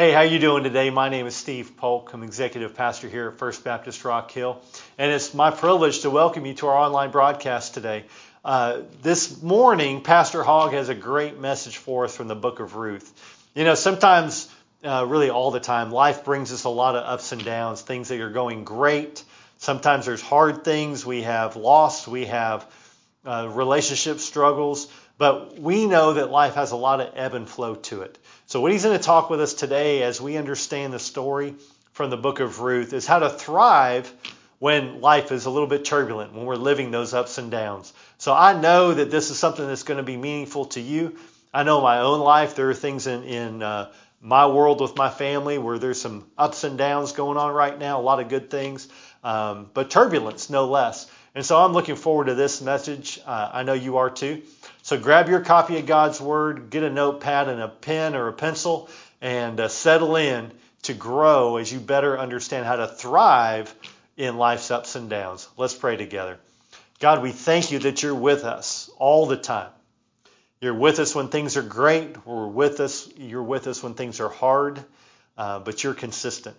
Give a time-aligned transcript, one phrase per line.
[0.00, 0.88] Hey, how you doing today?
[0.88, 2.14] My name is Steve Polk.
[2.14, 4.58] I'm executive pastor here at First Baptist Rock Hill,
[4.96, 8.06] and it's my privilege to welcome you to our online broadcast today.
[8.42, 12.76] Uh, this morning, Pastor Hogg has a great message for us from the book of
[12.76, 13.12] Ruth.
[13.54, 14.50] You know, sometimes,
[14.82, 18.08] uh, really all the time, life brings us a lot of ups and downs, things
[18.08, 19.22] that are going great.
[19.58, 21.04] Sometimes there's hard things.
[21.04, 22.66] We have loss, we have
[23.26, 27.74] uh, relationship struggles, but we know that life has a lot of ebb and flow
[27.74, 28.18] to it.
[28.50, 31.54] So, what he's going to talk with us today as we understand the story
[31.92, 34.12] from the book of Ruth is how to thrive
[34.58, 37.92] when life is a little bit turbulent, when we're living those ups and downs.
[38.18, 41.16] So, I know that this is something that's going to be meaningful to you.
[41.54, 45.10] I know my own life, there are things in, in uh, my world with my
[45.10, 48.50] family where there's some ups and downs going on right now, a lot of good
[48.50, 48.88] things,
[49.22, 51.08] um, but turbulence no less.
[51.36, 53.20] And so I'm looking forward to this message.
[53.24, 54.42] Uh, I know you are too.
[54.82, 58.32] So grab your copy of God's Word, get a notepad and a pen or a
[58.32, 58.88] pencil,
[59.20, 63.74] and uh, settle in to grow as you better understand how to thrive
[64.16, 65.48] in life's ups and downs.
[65.56, 66.38] Let's pray together.
[66.98, 69.70] God, we thank you that you're with us all the time.
[70.60, 72.26] You're with us when things are great.
[72.26, 73.08] We're with us.
[73.16, 74.84] You're with us when things are hard,
[75.38, 76.56] uh, but you're consistent.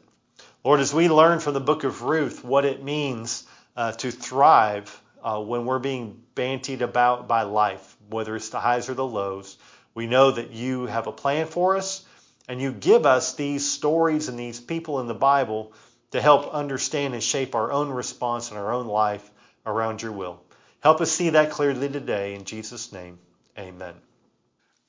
[0.64, 3.46] Lord, as we learn from the book of Ruth what it means
[3.76, 8.90] uh, to thrive uh, when we're being bantied about by life, whether it's the highs
[8.90, 9.58] or the lows.
[9.94, 12.06] We know that you have a plan for us,
[12.48, 15.74] and you give us these stories and these people in the Bible
[16.12, 19.30] to help understand and shape our own response in our own life
[19.66, 20.42] around your will.
[20.82, 22.34] Help us see that clearly today.
[22.34, 23.20] In Jesus' name,
[23.58, 23.94] amen.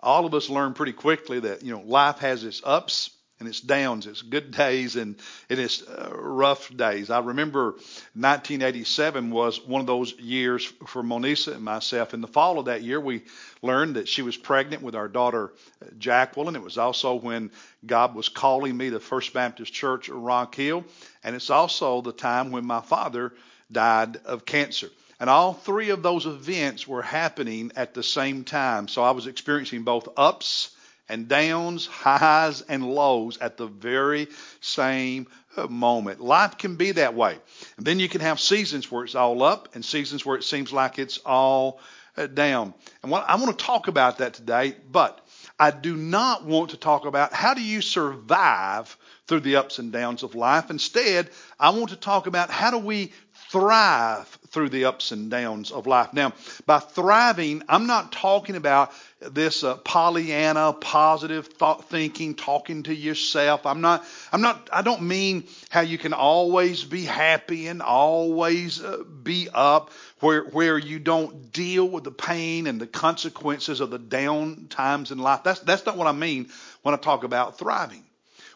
[0.00, 3.10] All of us learn pretty quickly that, you know, life has its ups
[3.42, 5.16] and its downs, its good days and,
[5.50, 7.10] and its uh, rough days.
[7.10, 7.72] I remember
[8.14, 12.14] 1987 was one of those years for Monisa and myself.
[12.14, 13.24] In the fall of that year, we
[13.60, 16.54] learned that she was pregnant with our daughter uh, Jacqueline.
[16.54, 17.50] It was also when
[17.84, 20.84] God was calling me to First Baptist Church Rock Hill,
[21.24, 23.32] and it's also the time when my father
[23.72, 24.88] died of cancer.
[25.18, 28.86] And all three of those events were happening at the same time.
[28.86, 30.70] So I was experiencing both ups
[31.08, 34.28] and downs, highs and lows at the very
[34.60, 35.26] same
[35.68, 36.20] moment.
[36.20, 37.38] Life can be that way.
[37.76, 40.72] And then you can have seasons where it's all up and seasons where it seems
[40.72, 41.80] like it's all
[42.16, 42.74] uh, down.
[43.02, 45.26] And I want to talk about that today, but
[45.58, 48.96] I do not want to talk about how do you survive
[49.26, 50.70] through the ups and downs of life.
[50.70, 53.12] Instead, I want to talk about how do we
[53.52, 56.14] thrive through the ups and downs of life.
[56.14, 56.32] Now,
[56.64, 63.66] by thriving, I'm not talking about this uh, Pollyanna positive thought thinking, talking to yourself.
[63.66, 68.82] I'm not, I'm not, I don't mean how you can always be happy and always
[68.82, 69.90] uh, be up
[70.20, 75.10] where, where you don't deal with the pain and the consequences of the down times
[75.10, 75.42] in life.
[75.44, 76.48] That's, that's not what I mean
[76.80, 78.02] when I talk about thriving.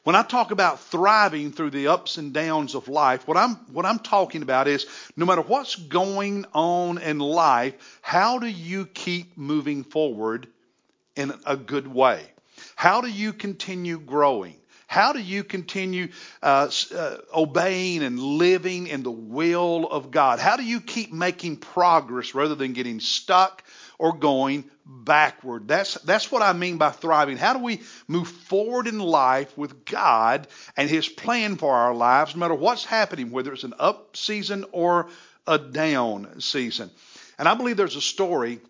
[0.07, 3.85] When I talk about thriving through the ups and downs of life, what I'm, what
[3.85, 4.87] I'm talking about is
[5.17, 10.47] no matter what's going on in life, how do you keep moving forward
[11.17, 12.25] in a good way?
[12.77, 14.55] How do you continue growing?
[14.87, 20.39] How do you continue uh, uh, obeying and living in the will of God?
[20.39, 23.65] How do you keep making progress rather than getting stuck
[23.99, 25.67] or going backward.
[25.69, 27.37] That's, that's what I mean by thriving.
[27.37, 30.47] How do we move forward in life with God
[30.77, 34.65] and His plan for our lives, no matter what's happening, whether it's an up season
[34.73, 35.09] or
[35.47, 36.91] a down season?
[37.39, 38.61] And I believe there's a story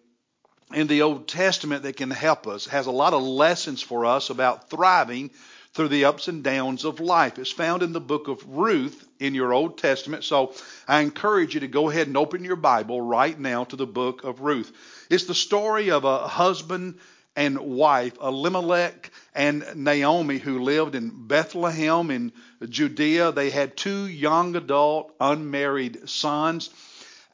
[0.75, 4.05] in the Old Testament that can help us, it has a lot of lessons for
[4.05, 5.31] us about thriving
[5.75, 7.39] through the ups and downs of life.
[7.39, 10.25] It's found in the book of Ruth in your Old Testament.
[10.25, 10.55] So
[10.89, 14.25] I encourage you to go ahead and open your Bible right now to the book
[14.25, 14.73] of Ruth.
[15.09, 16.99] It's the story of a husband
[17.37, 22.33] and wife, Elimelech and Naomi, who lived in Bethlehem in
[22.67, 23.33] Judea.
[23.33, 26.71] They had two young adult unmarried sons.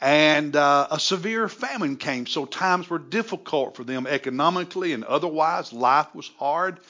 [0.01, 5.73] And uh, a severe famine came, so times were difficult for them economically and otherwise.
[5.73, 6.81] Life was hard.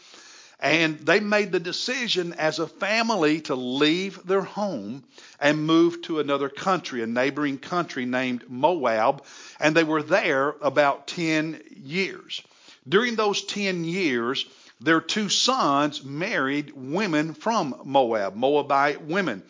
[0.62, 5.02] And they made the decision as a family to leave their home
[5.40, 9.24] and move to another country, a neighboring country named Moab.
[9.58, 12.40] And they were there about 10 years.
[12.88, 14.46] During those 10 years,
[14.80, 19.42] their two sons married women from Moab, Moabite women.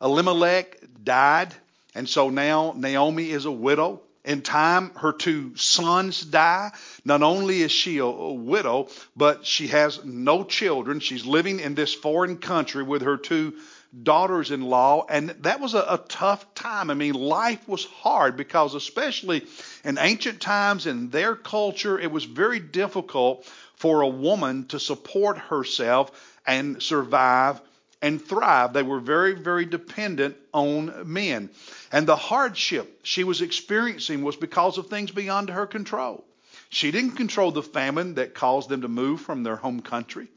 [0.00, 1.54] Elimelech died,
[1.94, 4.00] and so now Naomi is a widow.
[4.24, 6.72] In time, her two sons die.
[7.04, 11.00] Not only is she a, widow, but she has no children.
[11.00, 13.54] She's living in this foreign country with her two
[14.02, 15.04] daughters in law.
[15.08, 16.90] And that was a, a tough time.
[16.90, 19.46] I mean, life was hard because, especially
[19.84, 23.44] in ancient times in their culture, it was very difficult
[23.76, 26.10] for a woman to support herself
[26.46, 27.60] and survive
[28.04, 28.74] and thrive.
[28.74, 31.48] They were very, very dependent on men.
[31.90, 36.22] And the hardship she was experiencing was because of things beyond her control.
[36.68, 40.28] She didn't control the famine that caused them to move from their home country.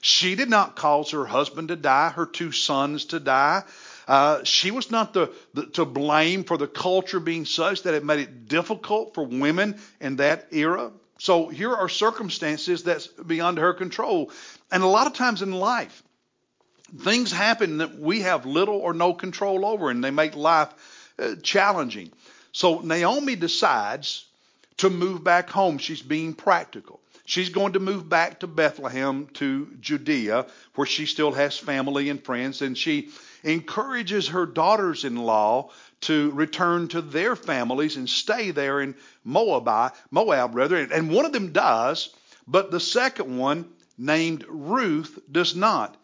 [0.00, 3.64] She did not cause her husband to die, her two sons to die.
[4.08, 8.02] Uh, she was not the, the, to blame for the culture being such that it
[8.02, 10.90] made it difficult for women in that era.
[11.18, 14.30] So here are circumstances that's beyond her control.
[14.72, 16.02] And a lot of times in life,
[16.98, 20.68] things happen that we have little or no control over, and they make life
[21.18, 22.10] uh, challenging.
[22.52, 24.24] So Naomi decides
[24.78, 25.78] to move back home.
[25.78, 27.00] She's being practical.
[27.24, 32.24] She's going to move back to Bethlehem to Judea, where she still has family and
[32.24, 33.10] friends, and she
[33.44, 35.70] encourages her daughters in law
[36.00, 40.76] to return to their families and stay there in Moab, Moab rather.
[40.76, 42.12] And one of them does,
[42.48, 43.66] but the second one,
[43.96, 45.96] named Ruth, does not.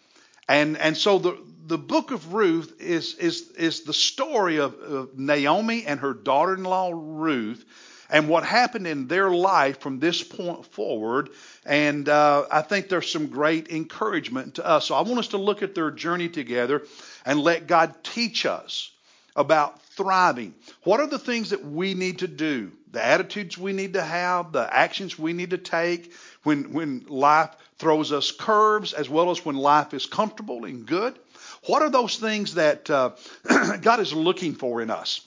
[0.49, 5.19] And and so the the book of Ruth is is is the story of, of
[5.19, 7.65] Naomi and her daughter-in-law Ruth
[8.09, 11.31] and what happened in their life from this point forward.
[11.65, 14.87] And uh, I think there's some great encouragement to us.
[14.87, 16.83] So I want us to look at their journey together
[17.25, 18.93] and let God teach us
[19.35, 20.55] about thriving.
[20.85, 22.73] What are the things that we need to do?
[22.93, 26.13] The attitudes we need to have, the actions we need to take
[26.47, 31.19] when, when life throws us curves, as well as when life is comfortable and good.
[31.67, 33.11] What are those things that uh,
[33.83, 35.21] God is looking for in us?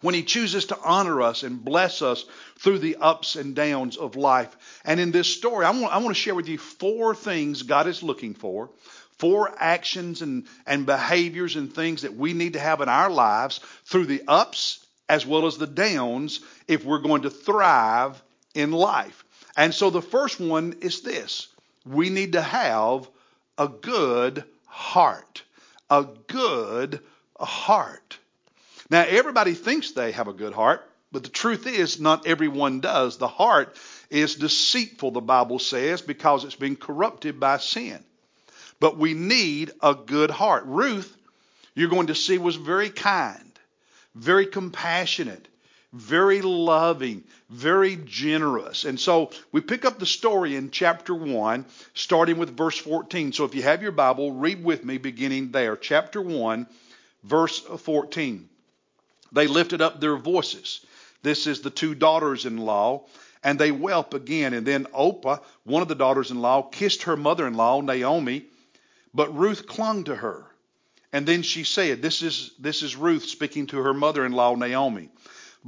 [0.00, 2.24] when he chooses to honor us and bless us
[2.60, 4.56] through the ups and downs of life.
[4.84, 7.88] And in this story, I want, I want to share with you four things God
[7.88, 8.70] is looking for,
[9.18, 13.58] four actions and, and behaviors and things that we need to have in our lives
[13.86, 18.22] through the ups as well as the downs if we're going to thrive
[18.54, 19.24] in life.
[19.58, 21.48] And so the first one is this
[21.84, 23.10] we need to have
[23.58, 25.42] a good heart.
[25.90, 27.00] A good
[27.40, 28.18] heart.
[28.88, 33.18] Now, everybody thinks they have a good heart, but the truth is, not everyone does.
[33.18, 33.76] The heart
[34.10, 38.02] is deceitful, the Bible says, because it's been corrupted by sin.
[38.80, 40.64] But we need a good heart.
[40.66, 41.14] Ruth,
[41.74, 43.58] you're going to see, was very kind,
[44.14, 45.48] very compassionate,
[45.92, 48.84] very loving, very generous.
[48.84, 51.64] And so we pick up the story in chapter 1,
[51.94, 53.32] starting with verse 14.
[53.32, 55.76] So if you have your Bible, read with me beginning there.
[55.76, 56.66] Chapter 1,
[57.24, 58.48] verse 14.
[59.32, 60.84] They lifted up their voices.
[61.22, 63.04] This is the two daughters in law,
[63.42, 64.54] and they wept again.
[64.54, 68.44] And then Orpah, one of the daughters in law, kissed her mother in law, Naomi,
[69.14, 70.44] but Ruth clung to her.
[71.12, 74.54] And then she said, This is, this is Ruth speaking to her mother in law,
[74.54, 75.08] Naomi.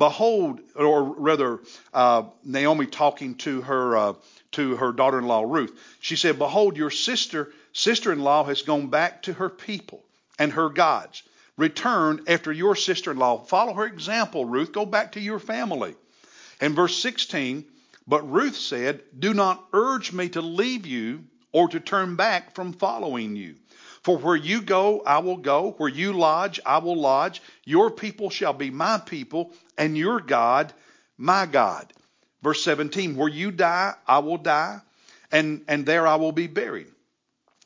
[0.01, 1.61] Behold, or rather,
[1.93, 4.13] uh, Naomi talking to her, uh,
[4.53, 5.79] to her daughter in law, Ruth.
[6.01, 10.03] She said, Behold, your sister, sister in law has gone back to her people
[10.39, 11.23] and her gods
[11.59, 13.45] return after your sister in law.
[13.45, 14.73] Follow her example, Ruth.
[14.73, 15.95] Go back to your family.
[16.63, 17.67] And verse 16,
[18.09, 22.73] but Ruth said, Do not urge me to leave you or to turn back from
[22.73, 23.57] following you.
[24.03, 25.73] For where you go, I will go.
[25.77, 27.43] Where you lodge, I will lodge.
[27.65, 30.73] Your people shall be my people, and your God,
[31.19, 31.93] my God.
[32.43, 34.81] Verse 17, Where you die, I will die,
[35.31, 36.89] and, and there I will be buried.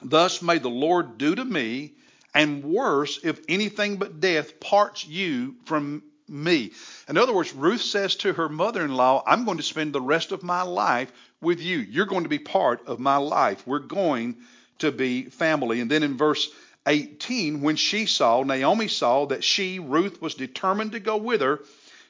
[0.02, 1.92] Thus may the Lord do to me
[2.34, 6.72] and worse if anything but death parts you from me.
[7.08, 10.00] In other words, Ruth says to her mother in law, I'm going to spend the
[10.00, 11.78] rest of my life with you.
[11.78, 13.66] You're going to be part of my life.
[13.66, 14.38] We're going
[14.78, 15.80] to be family.
[15.80, 16.50] And then in verse
[16.86, 21.60] 18, when she saw, Naomi saw that she, Ruth, was determined to go with her,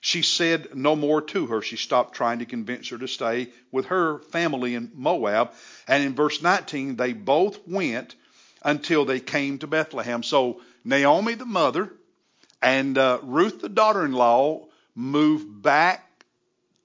[0.00, 1.62] she said no more to her.
[1.62, 5.52] She stopped trying to convince her to stay with her family in Moab.
[5.88, 8.14] And in verse 19, they both went
[8.62, 10.22] until they came to Bethlehem.
[10.22, 11.90] So Naomi, the mother,
[12.60, 16.06] and uh, Ruth, the daughter in law, moved back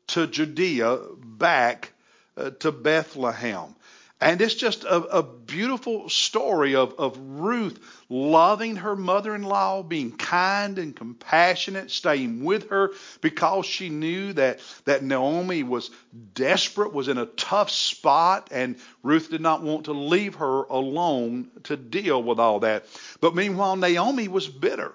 [0.07, 1.91] to Judea, back
[2.37, 3.75] uh, to Bethlehem.
[4.21, 9.81] And it's just a, a beautiful story of, of Ruth loving her mother in law,
[9.81, 15.89] being kind and compassionate, staying with her because she knew that, that Naomi was
[16.33, 21.49] desperate, was in a tough spot, and Ruth did not want to leave her alone
[21.63, 22.85] to deal with all that.
[23.21, 24.93] But meanwhile, Naomi was bitter.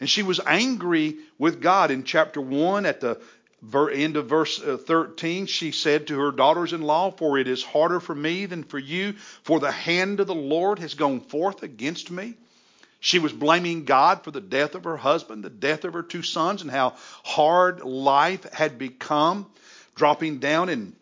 [0.00, 3.18] And she was angry with God in chapter 1 at the
[3.92, 7.62] end of verse uh, 13, she said to her daughters in law, For it is
[7.62, 11.62] harder for me than for you, for the hand of the Lord has gone forth
[11.62, 12.34] against me.
[13.00, 16.22] She was blaming God for the death of her husband, the death of her two
[16.22, 16.94] sons, and how
[17.24, 19.46] hard life had become,
[19.94, 20.94] dropping down in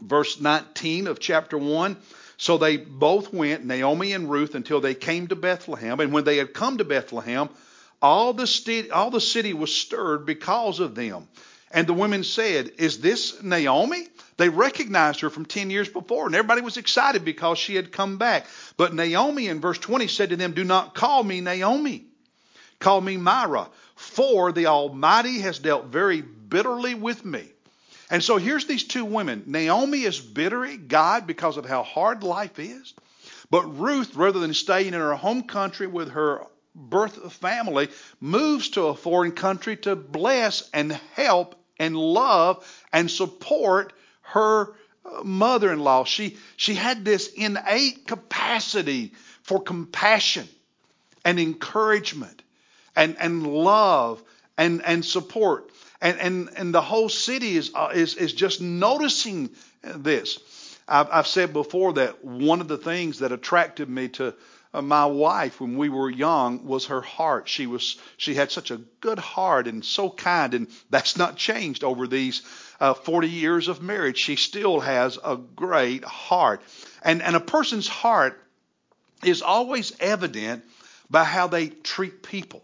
[0.00, 1.96] verse 19 of chapter 1.
[2.36, 6.00] So they both went, Naomi and Ruth, until they came to Bethlehem.
[6.00, 7.48] And when they had come to Bethlehem,
[8.00, 11.28] all the, all the city was stirred because of them.
[11.72, 14.06] And the women said, Is this Naomi?
[14.36, 18.18] They recognized her from 10 years before, and everybody was excited because she had come
[18.18, 18.46] back.
[18.76, 22.04] But Naomi in verse 20 said to them, Do not call me Naomi,
[22.78, 27.44] call me Mara, for the Almighty has dealt very bitterly with me.
[28.10, 29.44] And so here's these two women.
[29.46, 32.92] Naomi is bitter at God because of how hard life is.
[33.50, 37.88] But Ruth, rather than staying in her home country with her birth family,
[38.20, 44.72] moves to a foreign country to bless and help and love and support her
[45.04, 46.04] uh, mother-in-law.
[46.04, 49.12] She she had this innate capacity
[49.42, 50.48] for compassion
[51.24, 52.42] and encouragement
[52.94, 54.22] and and love
[54.56, 55.70] and and support
[56.00, 59.50] and and and the whole city is uh, is is just noticing
[59.82, 60.38] this.
[60.86, 64.34] I've, I've said before that one of the things that attracted me to
[64.80, 67.48] my wife when we were young was her heart.
[67.48, 71.84] She was she had such a good heart and so kind, and that's not changed
[71.84, 72.42] over these
[72.80, 74.18] uh, 40 years of marriage.
[74.18, 76.62] She still has a great heart,
[77.02, 78.40] and and a person's heart
[79.22, 80.64] is always evident
[81.10, 82.62] by how they treat people,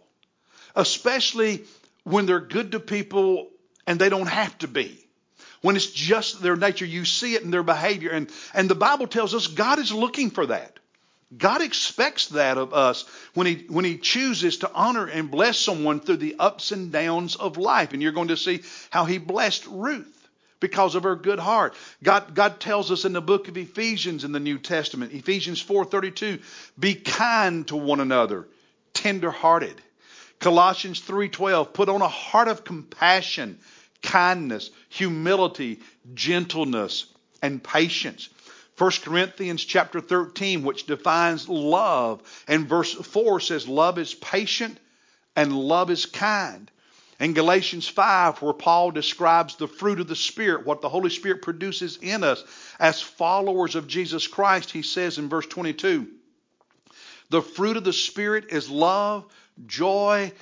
[0.74, 1.64] especially
[2.04, 3.50] when they're good to people
[3.86, 4.98] and they don't have to be.
[5.60, 8.10] When it's just their nature, you see it in their behavior.
[8.10, 10.78] And, and the Bible tells us God is looking for that.
[11.36, 13.04] God expects that of us
[13.34, 17.36] when he, when he chooses to honor and bless someone through the ups and downs
[17.36, 17.92] of life.
[17.92, 20.14] And you're going to see how he blessed Ruth
[20.60, 21.74] because of her good heart.
[22.02, 26.42] God, God tells us in the book of Ephesians in the New Testament, Ephesians 4:32,
[26.78, 28.48] be kind to one another,
[28.94, 29.80] tender-hearted,
[30.40, 33.58] Colossians 3:12 put on a heart of compassion,
[34.02, 35.80] kindness, humility,
[36.14, 37.06] gentleness,
[37.42, 38.28] and patience.
[38.78, 44.78] 1 Corinthians chapter 13 which defines love and verse 4 says love is patient
[45.34, 46.70] and love is kind.
[47.20, 51.42] In Galatians 5 where Paul describes the fruit of the spirit, what the Holy Spirit
[51.42, 52.44] produces in us
[52.78, 56.06] as followers of Jesus Christ, he says in verse 22,
[57.30, 59.26] the fruit of the spirit is love,
[59.66, 60.32] joy,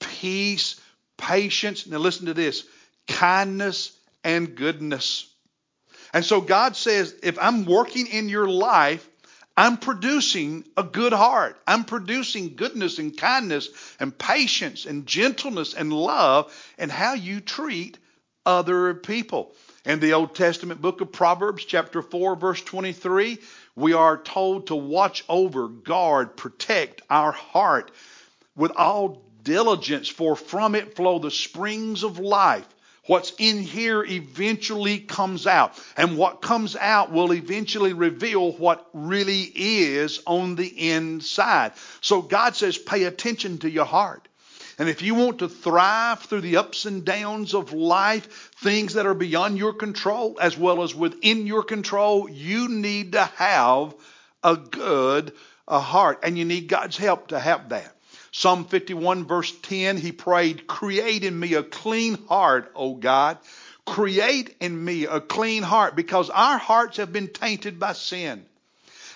[0.00, 0.80] peace,
[1.16, 1.86] patience.
[1.86, 2.64] Now listen to this
[3.06, 5.31] kindness and goodness.
[6.12, 9.08] And so God says, if I'm working in your life,
[9.56, 11.60] I'm producing a good heart.
[11.66, 13.68] I'm producing goodness and kindness
[14.00, 17.98] and patience and gentleness and love and how you treat
[18.46, 19.54] other people.
[19.84, 23.38] In the Old Testament book of Proverbs, chapter 4, verse 23,
[23.74, 27.90] we are told to watch over, guard, protect our heart
[28.54, 32.66] with all diligence, for from it flow the springs of life.
[33.06, 39.42] What's in here eventually comes out, and what comes out will eventually reveal what really
[39.42, 41.72] is on the inside.
[42.00, 44.28] So God says, pay attention to your heart.
[44.78, 49.06] And if you want to thrive through the ups and downs of life, things that
[49.06, 53.94] are beyond your control as well as within your control, you need to have
[54.42, 55.32] a good
[55.68, 56.20] a heart.
[56.22, 57.94] And you need God's help to have that.
[58.34, 63.36] Psalm 51 verse 10, he prayed, create in me a clean heart, O God.
[63.84, 68.46] Create in me a clean heart because our hearts have been tainted by sin.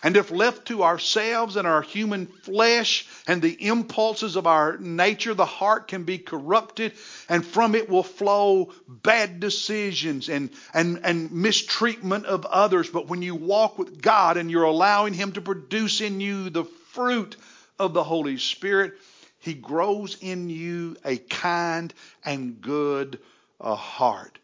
[0.03, 5.33] And if left to ourselves and our human flesh and the impulses of our nature,
[5.33, 6.93] the heart can be corrupted
[7.29, 12.91] and from it will flow bad decisions and, and, and mistreatment of others.
[12.91, 16.65] But when you walk with God and you're allowing Him to produce in you the
[16.93, 17.37] fruit
[17.79, 18.95] of the Holy Spirit,
[19.39, 21.93] He grows in you a kind
[22.25, 23.19] and good
[23.61, 24.39] uh, heart.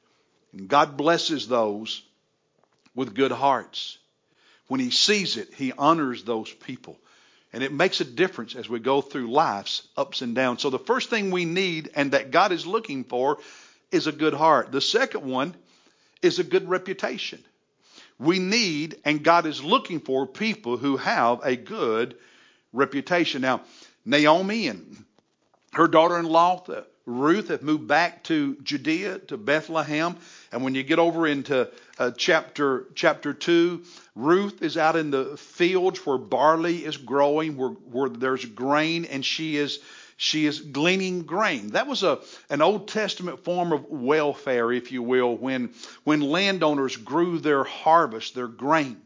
[0.52, 2.02] And God blesses those
[2.94, 3.98] with good hearts.
[4.68, 6.96] When He sees it, He honors those people.
[7.52, 10.62] And it makes a difference as we go through life's ups and downs.
[10.62, 13.38] So the first thing we need and that God is looking for
[13.90, 14.72] is a good heart.
[14.72, 15.54] The second one
[16.22, 17.44] is a good reputation.
[18.18, 22.28] We need and God is looking for people who have a good reputation.
[22.74, 23.62] Now,
[24.04, 25.04] Naomi and
[25.74, 26.64] her daughter-in-law
[27.04, 30.16] Ruth have moved back to Judea to Bethlehem,
[30.52, 33.82] and when you get over into uh, chapter chapter two,
[34.14, 39.24] Ruth is out in the fields where barley is growing, where where there's grain, and
[39.24, 39.80] she is
[40.16, 41.70] she is gleaning grain.
[41.70, 45.74] That was a an Old Testament form of welfare, if you will, when
[46.04, 49.02] when landowners grew their harvest, their grain.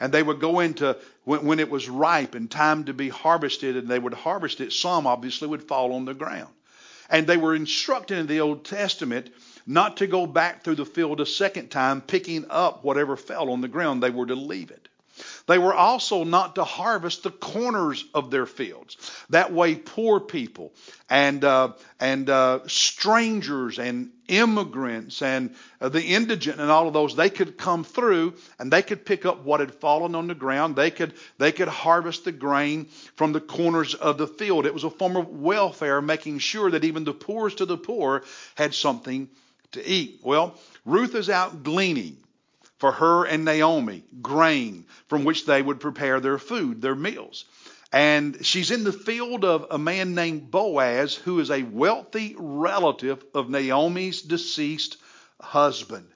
[0.00, 0.96] And they would go into
[1.26, 4.72] when, when, it was ripe and time to be harvested and they would harvest it
[4.72, 6.48] some obviously would fall on the ground
[7.08, 9.30] and they were instructed in the old testament
[9.66, 13.60] not to go back through the field a second time, picking up whatever fell on
[13.60, 14.02] the ground.
[14.02, 14.88] They were to leave it.
[15.46, 18.96] They were also not to harvest the corners of their fields.
[19.30, 20.72] That way, poor people
[21.08, 27.14] and uh, and uh, strangers and immigrants and uh, the indigent and all of those
[27.14, 30.74] they could come through and they could pick up what had fallen on the ground.
[30.74, 34.66] They could they could harvest the grain from the corners of the field.
[34.66, 38.24] It was a form of welfare, making sure that even the poorest of the poor
[38.56, 39.28] had something
[39.72, 40.20] to eat.
[40.22, 42.18] Well, Ruth is out gleaning
[42.78, 47.44] for her and Naomi grain from which they would prepare their food, their meals.
[47.92, 53.24] And she's in the field of a man named Boaz, who is a wealthy relative
[53.34, 54.96] of Naomi's deceased
[55.40, 56.06] husband.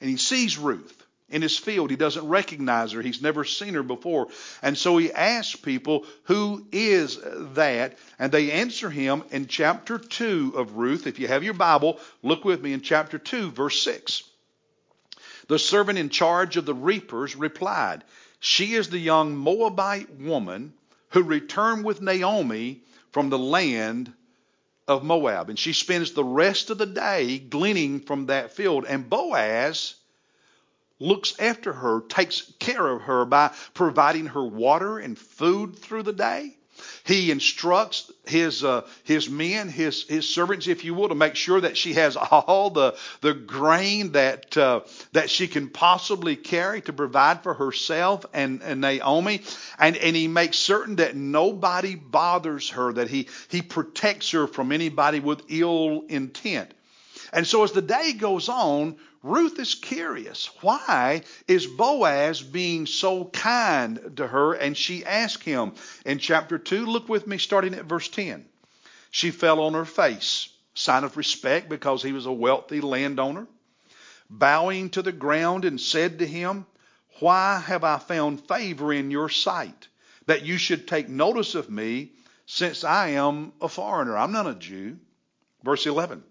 [0.00, 1.90] And he sees Ruth in his field.
[1.90, 3.00] He doesn't recognize her.
[3.00, 4.28] He's never seen her before.
[4.60, 7.18] And so he asks people, Who is
[7.54, 7.96] that?
[8.18, 11.06] And they answer him in chapter 2 of Ruth.
[11.06, 14.24] If you have your Bible, look with me in chapter 2, verse 6.
[15.48, 18.04] The servant in charge of the reapers replied,
[18.40, 20.74] She is the young Moabite woman
[21.10, 22.82] who returned with Naomi
[23.12, 24.12] from the land
[24.88, 25.50] of Moab.
[25.50, 28.84] And she spends the rest of the day gleaning from that field.
[28.86, 29.94] And Boaz
[30.98, 36.12] looks after her, takes care of her by providing her water and food through the
[36.12, 36.56] day.
[37.04, 41.60] He instructs his uh, his men, his his servants, if you will, to make sure
[41.60, 44.80] that she has all the the grain that uh,
[45.12, 49.42] that she can possibly carry to provide for herself and, and Naomi,
[49.78, 54.72] and and he makes certain that nobody bothers her, that he he protects her from
[54.72, 56.72] anybody with ill intent.
[57.32, 60.50] And so as the day goes on, Ruth is curious.
[60.60, 64.52] Why is Boaz being so kind to her?
[64.52, 65.72] And she asked him
[66.04, 68.44] in chapter 2, look with me starting at verse 10.
[69.10, 73.46] She fell on her face, sign of respect because he was a wealthy landowner,
[74.28, 76.66] bowing to the ground and said to him,
[77.20, 79.88] Why have I found favor in your sight
[80.26, 82.12] that you should take notice of me
[82.44, 84.18] since I am a foreigner?
[84.18, 84.98] I'm not a Jew.
[85.62, 86.22] Verse 11.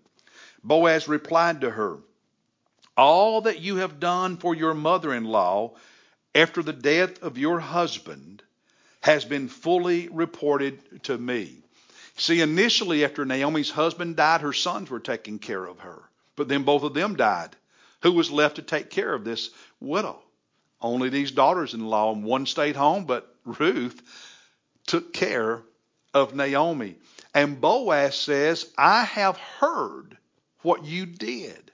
[0.64, 1.98] Boaz replied to her,
[2.96, 5.74] All that you have done for your mother in law
[6.36, 8.44] after the death of your husband
[9.02, 11.64] has been fully reported to me.
[12.18, 16.02] See, initially, after Naomi's husband died, her sons were taking care of her.
[16.36, 17.56] But then both of them died.
[18.02, 20.20] Who was left to take care of this widow?
[20.82, 24.02] Only these daughters in law, one stayed home, but Ruth
[24.86, 25.62] took care
[26.14, 26.96] of Naomi.
[27.34, 30.18] And Boaz says, I have heard
[30.62, 31.72] what you did.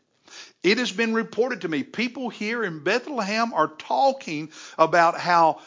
[0.63, 1.83] It has been reported to me.
[1.83, 5.61] People here in Bethlehem are talking about how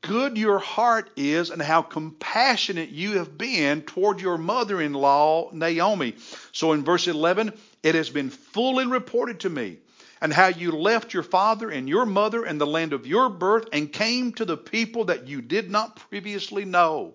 [0.00, 5.50] good your heart is and how compassionate you have been toward your mother in law,
[5.52, 6.14] Naomi.
[6.52, 9.78] So in verse 11, it has been fully reported to me
[10.20, 13.68] and how you left your father and your mother and the land of your birth
[13.72, 17.14] and came to the people that you did not previously know.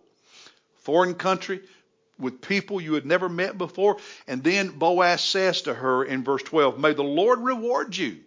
[0.78, 1.62] Foreign country,
[2.22, 3.98] with people you had never met before.
[4.28, 8.20] And then Boaz says to her in verse 12, May the Lord reward you.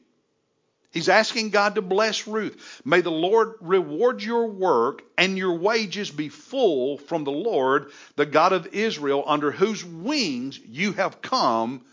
[0.95, 2.81] He's asking God to bless Ruth.
[2.85, 8.27] May the Lord reward your work and your wages be full from the Lord, the
[8.27, 11.85] God of Israel, under whose wings you have come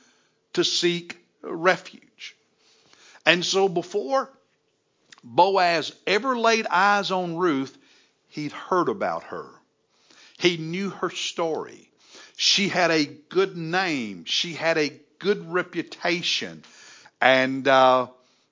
[0.53, 2.35] to seek refuge.
[3.25, 4.31] And so before
[5.23, 7.75] Boaz ever laid eyes on Ruth,
[8.29, 9.49] he'd heard about her.
[10.37, 11.90] He knew her story.
[12.43, 14.25] She had a good name.
[14.25, 16.63] She had a good reputation.
[17.21, 18.07] And uh,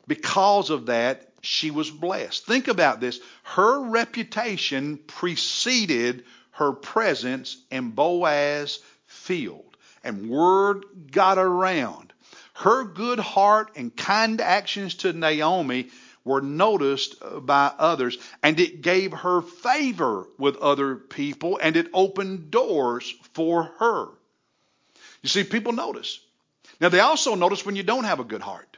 [0.07, 2.45] because of that, she was blessed.
[2.45, 3.19] Think about this.
[3.41, 12.13] Her reputation preceded her presence in Boaz's field, and word got around.
[12.53, 15.89] Her good heart and kind actions to Naomi
[16.23, 22.51] were noticed by others, and it gave her favor with other people, and it opened
[22.51, 24.07] doors for her.
[25.21, 26.19] You see, people notice.
[26.79, 28.77] Now, they also notice when you don't have a good heart.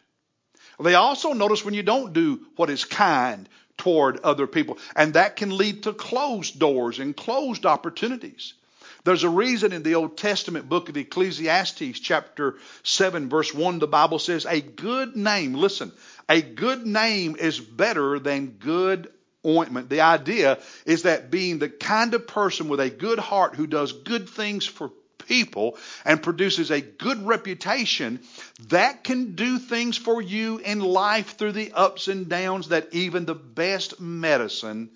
[0.79, 5.35] They also notice when you don't do what is kind toward other people, and that
[5.35, 8.53] can lead to closed doors and closed opportunities.
[9.03, 13.87] There's a reason in the Old Testament book of Ecclesiastes, chapter 7, verse 1, the
[13.87, 15.91] Bible says, A good name, listen,
[16.29, 19.11] a good name is better than good
[19.45, 19.89] ointment.
[19.89, 23.91] The idea is that being the kind of person with a good heart who does
[23.91, 24.91] good things for
[25.27, 28.19] people and produces a good reputation,
[28.67, 33.25] that can do things for you in life through the ups and downs that even
[33.25, 34.91] the best medicine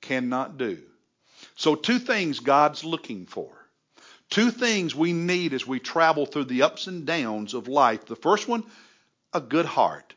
[0.00, 0.78] cannot do.
[1.58, 3.50] So, two things God's looking for.
[4.30, 8.06] Two things we need as we travel through the ups and downs of life.
[8.06, 8.62] The first one,
[9.32, 10.14] a good heart.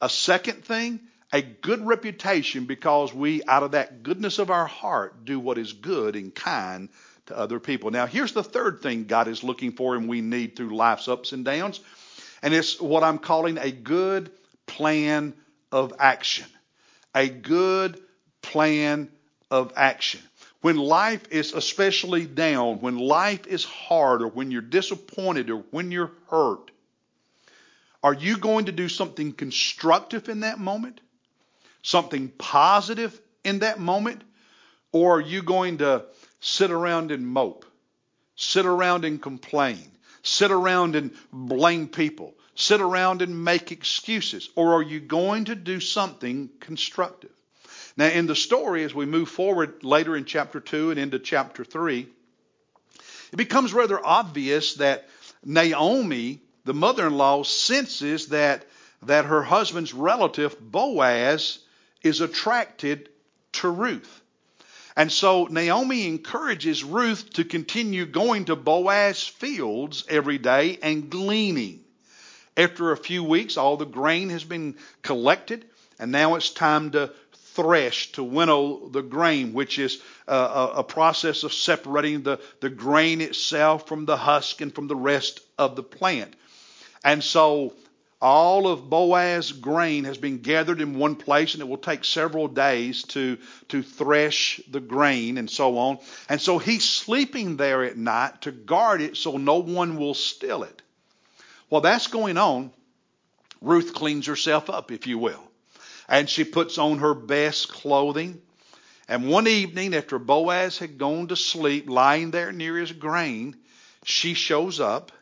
[0.00, 1.00] A second thing,
[1.34, 5.74] a good reputation because we, out of that goodness of our heart, do what is
[5.74, 6.88] good and kind
[7.26, 7.90] to other people.
[7.90, 11.32] Now, here's the third thing God is looking for and we need through life's ups
[11.32, 11.80] and downs,
[12.40, 14.32] and it's what I'm calling a good
[14.64, 15.34] plan
[15.70, 16.46] of action.
[17.14, 18.00] A good
[18.40, 19.10] plan
[19.50, 20.22] of action.
[20.60, 25.90] When life is especially down, when life is hard, or when you're disappointed, or when
[25.90, 26.70] you're hurt,
[28.02, 31.00] are you going to do something constructive in that moment?
[31.82, 34.22] Something positive in that moment?
[34.92, 36.04] Or are you going to
[36.40, 37.64] sit around and mope?
[38.36, 39.90] Sit around and complain?
[40.22, 42.34] Sit around and blame people?
[42.54, 44.50] Sit around and make excuses?
[44.56, 47.30] Or are you going to do something constructive?
[48.00, 51.66] Now, in the story, as we move forward later in chapter 2 and into chapter
[51.66, 52.08] 3,
[53.30, 55.06] it becomes rather obvious that
[55.44, 58.64] Naomi, the mother in law, senses that,
[59.02, 61.58] that her husband's relative, Boaz,
[62.02, 63.10] is attracted
[63.52, 64.22] to Ruth.
[64.96, 71.84] And so Naomi encourages Ruth to continue going to Boaz's fields every day and gleaning.
[72.56, 75.66] After a few weeks, all the grain has been collected,
[75.98, 77.12] and now it's time to
[77.60, 82.70] thresh to winnow the grain, which is a, a, a, process of separating the, the
[82.70, 86.34] grain itself from the husk and from the rest of the plant.
[87.04, 87.74] And so
[88.20, 92.48] all of Boaz's grain has been gathered in one place, and it will take several
[92.48, 93.36] days to,
[93.68, 95.98] to thresh the grain and so on.
[96.30, 100.62] And so he's sleeping there at night to guard it so no one will steal
[100.62, 100.80] it.
[101.68, 102.72] While that's going on,
[103.60, 105.49] Ruth cleans herself up, if you will
[106.10, 108.42] and she puts on her best clothing.
[109.08, 113.56] And one evening, after Boaz had gone to sleep, lying there near his grain,
[114.04, 115.12] she shows up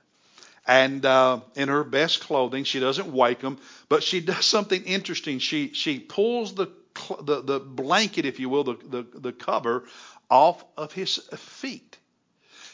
[0.67, 2.65] and uh, in her best clothing.
[2.65, 5.39] She doesn't wake him, but she does something interesting.
[5.39, 6.69] She she pulls the
[7.23, 9.85] the, the blanket, if you will, the, the, the cover
[10.29, 11.97] off of his feet.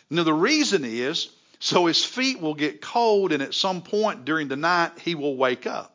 [0.09, 4.49] Now the reason is so his feet will get cold, and at some point during
[4.49, 5.94] the night he will wake up.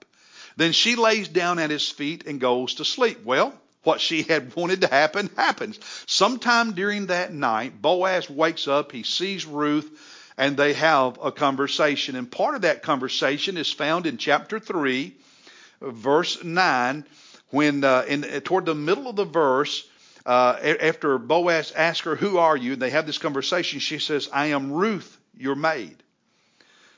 [0.60, 3.24] Then she lays down at his feet and goes to sleep.
[3.24, 5.80] Well, what she had wanted to happen happens.
[6.06, 9.89] Sometime during that night, Boaz wakes up, he sees Ruth,
[10.38, 12.17] and they have a conversation.
[12.17, 15.15] And part of that conversation is found in chapter 3,
[15.80, 17.06] verse 9,
[17.52, 19.88] when uh, in, toward the middle of the verse,
[20.26, 22.74] uh, after Boaz asks her, Who are you?
[22.74, 23.80] And they have this conversation.
[23.80, 26.04] She says, I am Ruth, your maid.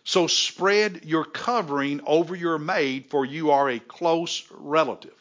[0.03, 5.13] So spread your covering over your maid, for you are a close relative.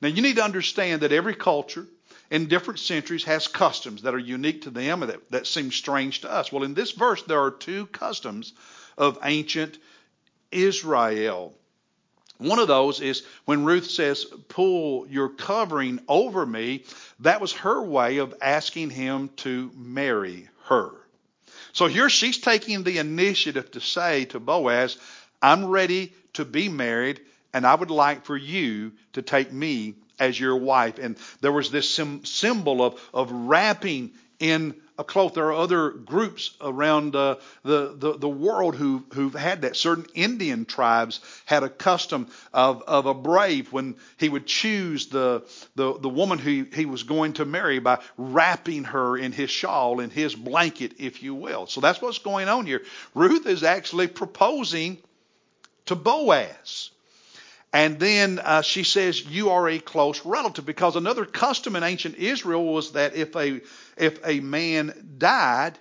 [0.00, 1.86] Now you need to understand that every culture
[2.30, 6.22] in different centuries has customs that are unique to them and that, that seem strange
[6.22, 6.50] to us.
[6.50, 8.52] Well, in this verse, there are two customs
[8.98, 9.78] of ancient
[10.50, 11.54] Israel.
[12.38, 16.84] One of those is when Ruth says, Pull your covering over me,
[17.20, 20.90] that was her way of asking him to marry her.
[21.72, 24.98] So here she's taking the initiative to say to Boaz,
[25.40, 27.20] I'm ready to be married,
[27.52, 30.98] and I would like for you to take me as your wife.
[30.98, 35.34] And there was this sim- symbol of, of wrapping in a cloth.
[35.34, 39.76] There are other groups around uh, the, the, the world who, who've had that.
[39.76, 45.44] Certain Indian tribes had a custom of, of a brave when he would choose the,
[45.74, 50.00] the, the woman who he was going to marry by wrapping her in his shawl,
[50.00, 51.66] in his blanket, if you will.
[51.66, 52.82] So that's what's going on here.
[53.14, 54.98] Ruth is actually proposing
[55.86, 56.90] to Boaz.
[57.72, 60.66] And then uh, she says, You are a close relative.
[60.66, 63.60] Because another custom in ancient Israel was that if a,
[63.96, 65.78] if a man died,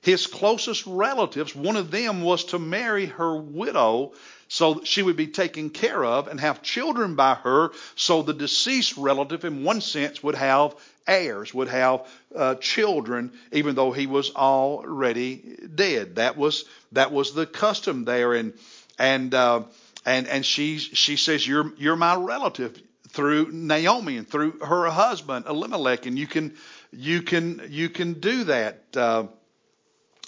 [0.00, 4.12] his closest relatives, one of them was to marry her widow
[4.48, 7.72] so she would be taken care of and have children by her.
[7.96, 13.74] So the deceased relative, in one sense, would have heirs, would have uh, children, even
[13.74, 16.16] though he was already dead.
[16.16, 18.52] That was that was the custom there, and
[18.98, 19.62] and uh,
[20.04, 25.46] and and she she says you're you're my relative through Naomi and through her husband
[25.46, 26.54] Elimelech, and you can
[26.92, 28.84] you can you can do that.
[28.96, 29.26] Uh,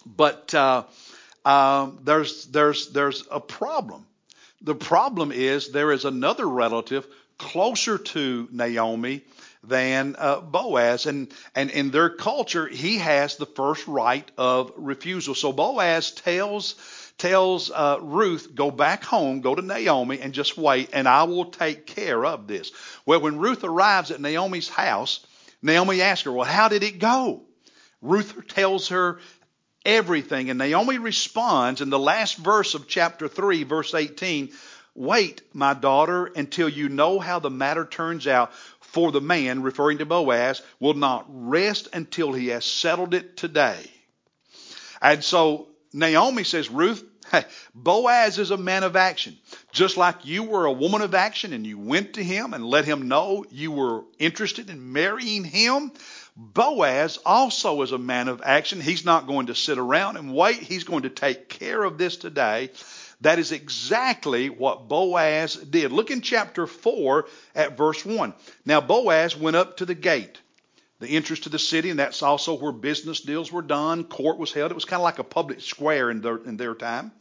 [0.07, 0.85] but uh,
[1.45, 4.07] uh, there's there's there's a problem.
[4.63, 7.07] The problem is there is another relative
[7.39, 9.23] closer to Naomi
[9.65, 15.35] than uh, Boaz, and and in their culture he has the first right of refusal.
[15.35, 16.77] So Boaz tells
[17.19, 21.47] tells uh, Ruth, go back home, go to Naomi, and just wait, and I will
[21.47, 22.73] take care of this.
[23.07, 25.27] Well, when Ruth arrives at Naomi's house,
[25.63, 27.43] Naomi asks her, Well, how did it go?
[28.03, 29.19] Ruth tells her
[29.85, 30.51] everything.
[30.51, 34.51] And Naomi responds in the last verse of chapter 3, verse 18
[34.95, 39.99] Wait, my daughter, until you know how the matter turns out, for the man, referring
[39.99, 43.91] to Boaz, will not rest until he has settled it today.
[45.03, 47.03] And so Naomi says, Ruth,
[47.75, 49.37] Boaz is a man of action.
[49.73, 52.85] Just like you were a woman of action and you went to him and let
[52.85, 55.91] him know you were interested in marrying him,
[56.37, 58.81] Boaz also is a man of action.
[58.81, 60.59] He's not going to sit around and wait.
[60.59, 62.71] He's going to take care of this today.
[63.23, 65.93] That is exactly what Boaz did.
[65.93, 68.35] Look in chapter 4 at verse 1.
[68.67, 70.39] Now Boaz went up to the gate,
[71.01, 74.53] the entrance to the city, and that's also where business deals were done, court was
[74.53, 74.71] held.
[74.71, 77.13] It was kind of like a public square in their, in their time.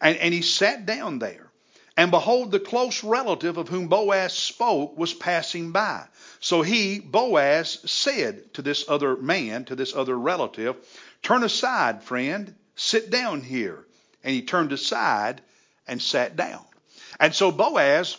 [0.00, 1.48] And, and he sat down there.
[1.96, 6.06] And behold, the close relative of whom Boaz spoke was passing by.
[6.40, 10.76] So he, Boaz, said to this other man, to this other relative,
[11.22, 13.84] Turn aside, friend, sit down here.
[14.24, 15.40] And he turned aside
[15.86, 16.64] and sat down.
[17.20, 18.16] And so Boaz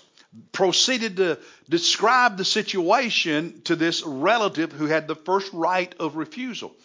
[0.52, 6.76] proceeded to describe the situation to this relative who had the first right of refusal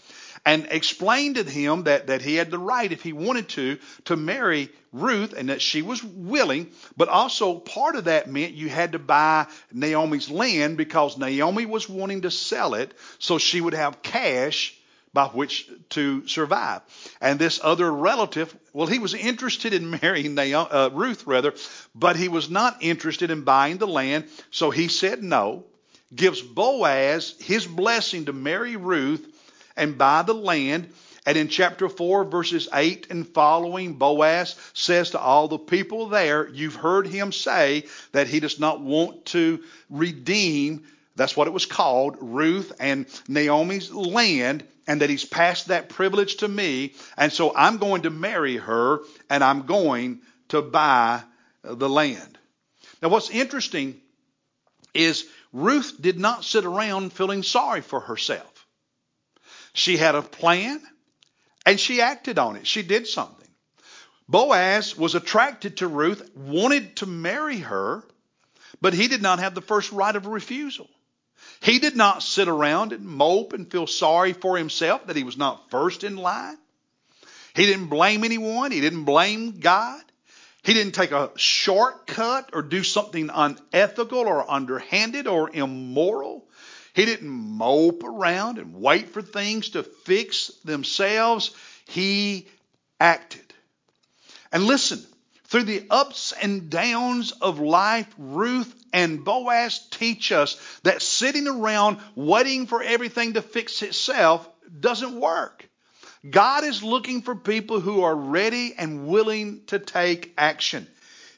[0.44, 4.16] and explained to him that, that he had the right, if he wanted to, to
[4.16, 6.70] marry Ruth and that she was willing.
[6.96, 11.88] But also, part of that meant you had to buy Naomi's land because Naomi was
[11.88, 14.77] wanting to sell it so she would have cash
[15.12, 16.82] by which to survive.
[17.20, 21.54] And this other relative, well, he was interested in marrying Naomi, uh, Ruth, rather,
[21.94, 25.64] but he was not interested in buying the land, so he said no.
[26.14, 29.26] Gives Boaz his blessing to marry Ruth
[29.76, 30.92] and buy the land.
[31.26, 36.48] And in chapter 4, verses 8 and following, Boaz says to all the people there,
[36.48, 40.84] You've heard him say that he does not want to redeem
[41.18, 46.36] that's what it was called, Ruth and Naomi's land, and that he's passed that privilege
[46.36, 46.94] to me.
[47.16, 51.22] And so I'm going to marry her and I'm going to buy
[51.62, 52.38] the land.
[53.02, 54.00] Now, what's interesting
[54.94, 58.66] is Ruth did not sit around feeling sorry for herself.
[59.74, 60.80] She had a plan
[61.66, 62.66] and she acted on it.
[62.66, 63.48] She did something.
[64.28, 68.04] Boaz was attracted to Ruth, wanted to marry her,
[68.80, 70.88] but he did not have the first right of refusal.
[71.60, 75.36] He did not sit around and mope and feel sorry for himself that he was
[75.36, 76.56] not first in line.
[77.54, 78.70] He didn't blame anyone.
[78.70, 80.02] He didn't blame God.
[80.62, 86.46] He didn't take a shortcut or do something unethical or underhanded or immoral.
[86.94, 91.52] He didn't mope around and wait for things to fix themselves.
[91.86, 92.48] He
[93.00, 93.54] acted.
[94.52, 95.04] And listen,
[95.48, 101.98] through the ups and downs of life, Ruth and Boaz teach us that sitting around
[102.14, 104.48] waiting for everything to fix itself
[104.80, 105.68] doesn't work.
[106.28, 110.86] God is looking for people who are ready and willing to take action.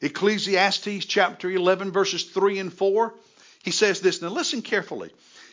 [0.00, 3.14] Ecclesiastes chapter 11, verses 3 and 4,
[3.62, 4.22] he says this.
[4.22, 5.10] Now listen carefully.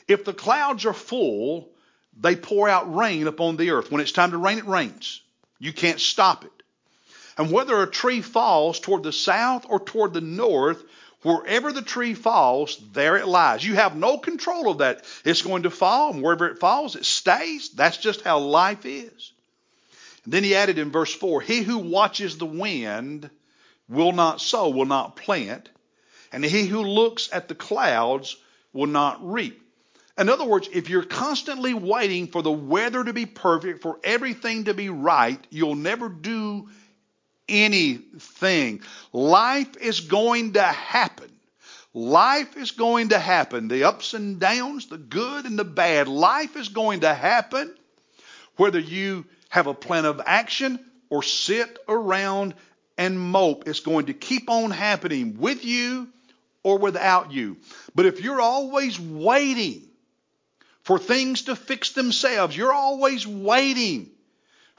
[0.08, 1.70] If the clouds are full,
[2.17, 3.91] they pour out rain upon the earth.
[3.91, 5.22] When it's time to rain, it rains.
[5.60, 6.52] You can't stop it.
[7.38, 10.84] And whether a tree falls toward the south or toward the north,
[11.21, 13.63] wherever the tree falls, there it lies.
[13.63, 15.06] You have no control of that.
[15.23, 17.69] It's going to fall, and wherever it falls, it stays.
[17.69, 19.34] That's just how life is.
[20.23, 23.30] And then he added in verse 4 He who watches the wind
[23.88, 25.69] will not sow, will not plant,
[26.32, 28.36] and he who looks at the clouds
[28.73, 29.62] will not reap.
[30.17, 34.63] In other words, if you're constantly waiting for the weather to be perfect, for everything
[34.63, 36.67] to be right, you'll never do
[37.47, 38.81] anything.
[39.13, 41.31] Life is going to happen.
[41.93, 43.67] Life is going to happen.
[43.67, 46.07] The ups and downs, the good and the bad.
[46.07, 47.73] Life is going to happen
[48.55, 50.79] whether you have a plan of action
[51.10, 52.53] or sit around
[52.97, 53.67] and mope.
[53.67, 56.10] It's going to keep on happening with you
[56.63, 57.57] or without you.
[57.95, 59.88] But if you're always waiting
[60.83, 64.10] for things to fix themselves, you're always waiting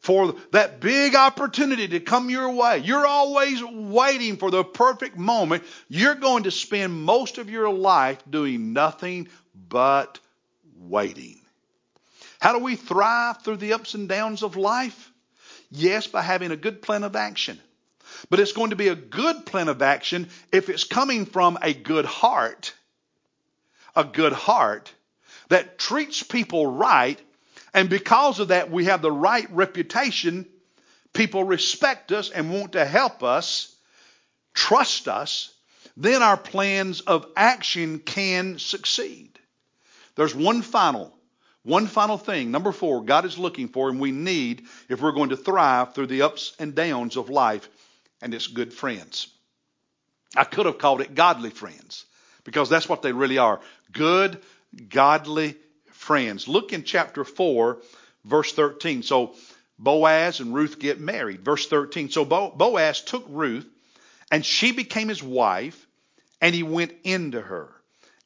[0.01, 2.79] for that big opportunity to come your way.
[2.79, 5.65] You're always waiting for the perfect moment.
[5.89, 9.29] You're going to spend most of your life doing nothing
[9.69, 10.21] but
[10.79, 11.41] waiting.
[12.41, 15.13] How do we thrive through the ups and downs of life?
[15.71, 17.61] Yes, by having a good plan of action.
[18.31, 21.75] But it's going to be a good plan of action if it's coming from a
[21.75, 22.73] good heart.
[23.97, 24.93] A good heart
[25.49, 27.21] that treats people right
[27.75, 30.47] and because of that, we have the right reputation.
[31.13, 33.75] People respect us and want to help us,
[34.55, 35.53] trust us.
[35.97, 39.39] Then our plans of action can succeed.
[40.15, 41.13] There's one final,
[41.69, 45.29] One final thing, number four, God is looking for and we need if we're going
[45.31, 47.69] to thrive through the ups and downs of life,
[48.23, 49.29] and it's good friends.
[50.35, 52.07] I could have called it godly friends
[52.45, 53.61] because that's what they really are
[53.93, 54.41] good,
[54.89, 55.57] godly
[56.09, 56.49] friends.
[56.49, 57.79] Look in chapter 4,
[58.25, 59.03] verse 13.
[59.03, 59.35] So
[59.79, 61.45] Boaz and Ruth get married.
[61.45, 62.09] Verse 13.
[62.09, 63.69] So Boaz took Ruth,
[64.33, 65.87] and she became his wife,
[66.41, 67.69] and he went into her.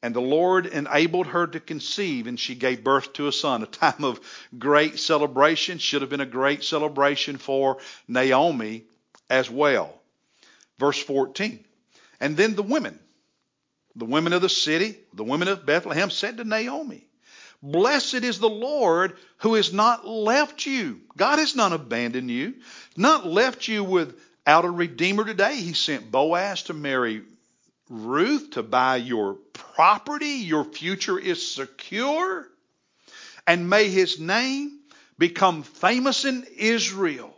[0.01, 3.63] And the Lord enabled her to conceive, and she gave birth to a son.
[3.63, 4.21] A time of
[4.57, 5.77] great celebration.
[5.77, 8.85] Should have been a great celebration for Naomi
[9.29, 9.93] as well.
[10.79, 11.59] Verse 14.
[12.21, 12.97] And then the women,
[13.95, 17.07] the women of the city, the women of Bethlehem, said to Naomi,
[17.63, 20.99] Blessed is the Lord who has not left you.
[21.15, 22.55] God has not abandoned you,
[22.97, 25.55] not left you without a redeemer today.
[25.55, 27.21] He sent Boaz to marry
[27.89, 30.43] Ruth to buy your property.
[30.43, 32.49] Your future is secure.
[33.47, 34.79] And may his name
[35.17, 37.33] become famous in Israel.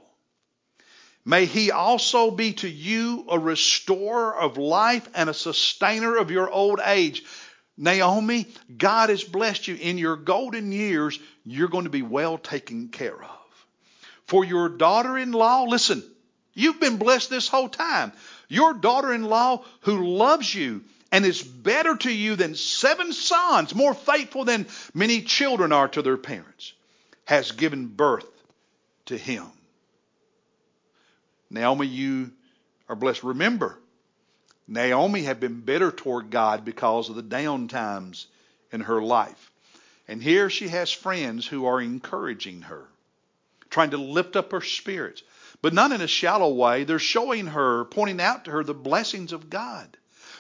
[1.23, 6.49] May he also be to you a restorer of life and a sustainer of your
[6.49, 7.23] old age.
[7.77, 9.75] Naomi, God has blessed you.
[9.75, 13.65] In your golden years, you're going to be well taken care of.
[14.27, 16.03] For your daughter in law, listen,
[16.53, 18.13] you've been blessed this whole time.
[18.47, 23.75] Your daughter in law who loves you and is better to you than seven sons,
[23.75, 26.73] more faithful than many children are to their parents,
[27.25, 28.27] has given birth
[29.05, 29.45] to him.
[31.49, 32.31] Naomi, you
[32.89, 33.23] are blessed.
[33.23, 33.77] Remember,
[34.67, 38.28] Naomi had been bitter toward God because of the down times
[38.71, 39.51] in her life.
[40.08, 42.86] And here she has friends who are encouraging her,
[43.69, 45.23] trying to lift up her spirits,
[45.62, 46.84] but not in a shallow way.
[46.84, 49.97] They're showing her, pointing out to her the blessings of God,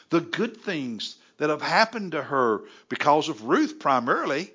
[0.09, 4.51] the good things that have happened to her because of Ruth primarily.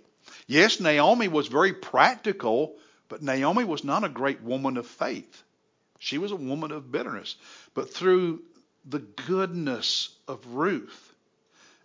[0.46, 2.76] Yes, Naomi was very practical,
[3.08, 5.42] but Naomi was not a great woman of faith.
[5.98, 7.36] She was a woman of bitterness.
[7.74, 8.42] But through
[8.84, 11.12] the goodness of Ruth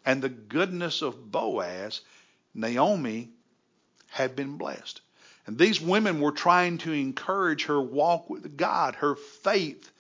[0.06, 2.02] and the goodness of Boaz,
[2.54, 3.30] Naomi
[4.08, 5.02] had been blessed.
[5.48, 9.92] And these women were trying to encourage her walk with God, her faith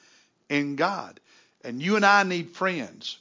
[0.49, 1.19] in God.
[1.63, 3.17] And you and I need friends.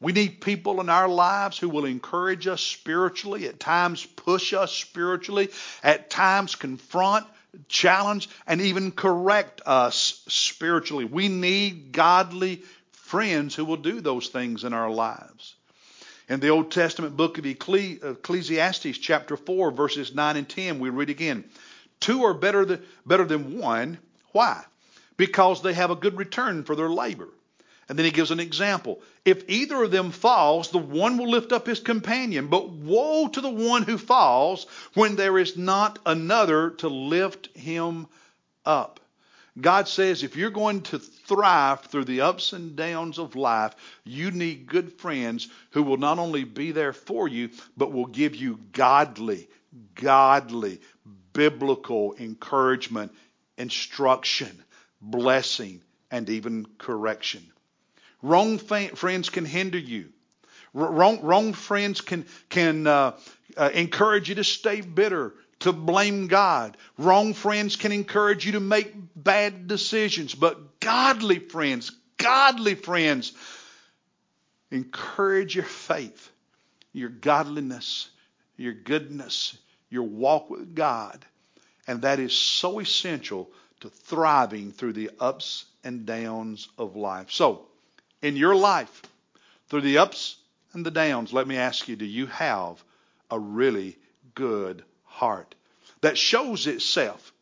[0.00, 4.72] We need people in our lives who will encourage us spiritually, at times push us
[4.72, 5.50] spiritually,
[5.82, 7.26] at times confront,
[7.68, 11.04] challenge, and even correct us spiritually.
[11.04, 12.62] We need godly
[13.08, 15.54] friends who will do those things in our lives.
[16.28, 21.08] In the Old Testament book of Ecclesiastes, chapter 4, verses 9 and 10, we read
[21.08, 21.44] again
[22.00, 23.98] Two are better than, better than one.
[24.32, 24.62] Why?
[25.16, 27.28] Because they have a good return for their labor.
[27.88, 29.00] And then he gives an example.
[29.24, 32.48] If either of them falls, the one will lift up his companion.
[32.48, 38.06] But woe to the one who falls when there is not another to lift him
[38.66, 39.00] up.
[39.60, 44.30] God says if you're going to thrive through the ups and downs of life, you
[44.30, 48.60] need good friends who will not only be there for you, but will give you
[48.72, 49.48] godly,
[49.94, 50.80] godly,
[51.32, 53.12] biblical encouragement,
[53.56, 54.62] instruction,
[55.00, 57.44] blessing, and even correction.
[58.22, 60.10] Wrong friends can hinder you.
[60.74, 63.16] Wrong, wrong friends can, can uh,
[63.56, 66.76] uh, encourage you to stay bitter, to blame God.
[66.96, 70.34] Wrong friends can encourage you to make bad decisions.
[70.34, 73.32] But godly friends, godly friends,
[74.70, 76.30] encourage your faith,
[76.92, 78.08] your godliness,
[78.56, 79.56] your goodness,
[79.90, 81.24] your walk with God.
[81.86, 87.30] And that is so essential to thriving through the ups and downs of life.
[87.30, 87.66] So,
[88.20, 89.02] in your life,
[89.68, 90.36] through the ups
[90.72, 92.82] and the downs, let me ask you do you have
[93.30, 93.96] a really
[94.34, 94.82] good
[95.18, 95.54] heart
[96.00, 97.32] that shows itself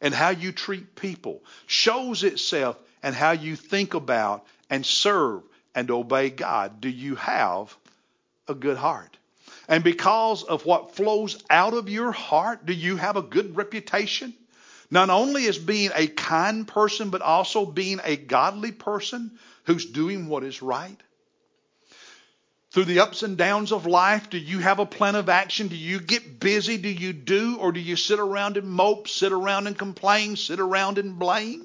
[0.00, 5.42] in how you treat people, shows itself in how you think about and serve
[5.74, 6.80] and obey God?
[6.80, 7.76] Do you have
[8.48, 9.16] a good heart?
[9.68, 14.32] And because of what flows out of your heart, do you have a good reputation?
[14.90, 19.32] Not only as being a kind person, but also being a godly person
[19.64, 21.00] who's doing what is right?
[22.76, 25.68] Through the ups and downs of life, do you have a plan of action?
[25.68, 26.76] Do you get busy?
[26.76, 27.56] Do you do?
[27.58, 31.64] Or do you sit around and mope, sit around and complain, sit around and blame?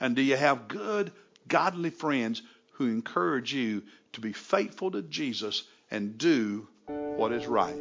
[0.00, 1.12] And do you have good,
[1.46, 2.40] godly friends
[2.72, 3.82] who encourage you
[4.14, 7.76] to be faithful to Jesus and do what is right?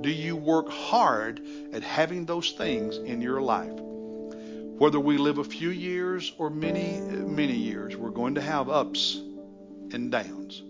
[0.00, 1.40] Do you work hard
[1.72, 3.80] at having those things in your life?
[3.80, 9.16] Whether we live a few years or many, many years, we're going to have ups
[9.90, 10.62] and downs.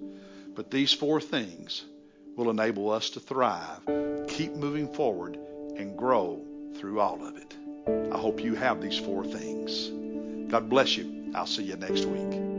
[0.55, 1.85] But these four things
[2.37, 3.81] will enable us to thrive,
[4.29, 5.39] keep moving forward,
[5.77, 6.45] and grow
[6.77, 7.57] through all of it.
[8.13, 9.91] I hope you have these four things.
[10.51, 11.33] God bless you.
[11.35, 12.54] I'll see you next week.